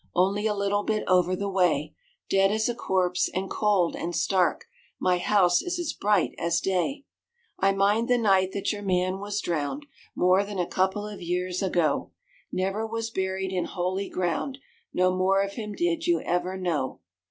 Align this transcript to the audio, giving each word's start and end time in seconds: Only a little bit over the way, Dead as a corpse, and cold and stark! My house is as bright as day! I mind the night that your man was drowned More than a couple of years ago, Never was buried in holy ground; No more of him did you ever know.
Only 0.15 0.47
a 0.47 0.55
little 0.55 0.81
bit 0.81 1.03
over 1.07 1.35
the 1.35 1.47
way, 1.47 1.93
Dead 2.27 2.49
as 2.51 2.67
a 2.67 2.73
corpse, 2.73 3.29
and 3.35 3.51
cold 3.51 3.95
and 3.95 4.15
stark! 4.15 4.65
My 4.99 5.19
house 5.19 5.61
is 5.61 5.77
as 5.77 5.93
bright 5.93 6.33
as 6.39 6.59
day! 6.59 7.05
I 7.59 7.71
mind 7.73 8.07
the 8.07 8.17
night 8.17 8.51
that 8.53 8.73
your 8.73 8.81
man 8.81 9.19
was 9.19 9.41
drowned 9.41 9.85
More 10.15 10.43
than 10.43 10.57
a 10.57 10.65
couple 10.65 11.05
of 11.07 11.21
years 11.21 11.61
ago, 11.61 12.09
Never 12.51 12.83
was 12.87 13.11
buried 13.11 13.51
in 13.53 13.65
holy 13.65 14.09
ground; 14.09 14.57
No 14.91 15.15
more 15.15 15.43
of 15.43 15.51
him 15.53 15.73
did 15.73 16.07
you 16.07 16.19
ever 16.21 16.57
know. 16.57 17.01